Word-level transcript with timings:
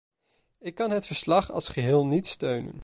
Ik 0.59 0.75
kan 0.75 0.91
het 0.91 1.05
verslag 1.05 1.51
als 1.51 1.69
geheel 1.69 2.07
niet 2.07 2.27
steunen. 2.27 2.79